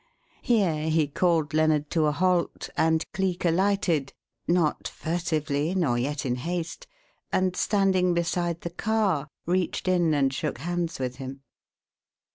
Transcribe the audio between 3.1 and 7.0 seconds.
Cleek alighted not furtively, nor yet in haste